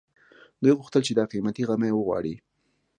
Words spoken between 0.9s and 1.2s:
چې